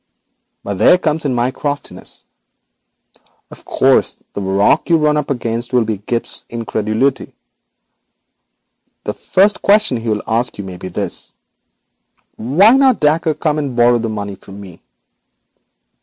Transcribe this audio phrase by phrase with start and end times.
[0.63, 2.25] But there comes in my craftiness.
[3.51, 7.33] Of course, the rock you run up against will be Gibbes's incredulity.
[9.03, 11.35] The first question he will ask you may be this:
[12.35, 14.81] "Why did not Dacre come and borrow the money from me?"